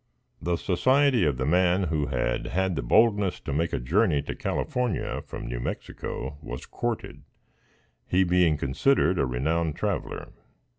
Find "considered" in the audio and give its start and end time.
8.57-9.19